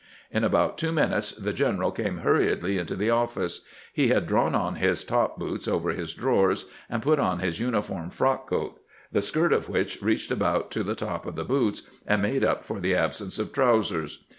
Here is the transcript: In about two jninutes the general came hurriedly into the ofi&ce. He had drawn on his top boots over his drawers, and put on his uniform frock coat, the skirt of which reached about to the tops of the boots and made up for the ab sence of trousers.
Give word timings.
In 0.31 0.43
about 0.43 0.79
two 0.79 0.91
jninutes 0.91 1.35
the 1.37 1.53
general 1.53 1.91
came 1.91 2.17
hurriedly 2.21 2.79
into 2.79 2.95
the 2.95 3.09
ofi&ce. 3.09 3.61
He 3.93 4.07
had 4.07 4.25
drawn 4.25 4.55
on 4.55 4.77
his 4.77 5.03
top 5.03 5.37
boots 5.37 5.67
over 5.67 5.91
his 5.91 6.15
drawers, 6.15 6.65
and 6.89 7.03
put 7.03 7.19
on 7.19 7.37
his 7.37 7.59
uniform 7.59 8.09
frock 8.09 8.49
coat, 8.49 8.79
the 9.11 9.21
skirt 9.21 9.53
of 9.53 9.69
which 9.69 10.01
reached 10.01 10.31
about 10.31 10.71
to 10.71 10.81
the 10.81 10.95
tops 10.95 11.27
of 11.27 11.35
the 11.35 11.45
boots 11.45 11.83
and 12.07 12.23
made 12.23 12.43
up 12.43 12.63
for 12.63 12.79
the 12.79 12.95
ab 12.95 13.13
sence 13.13 13.37
of 13.37 13.53
trousers. 13.53 14.23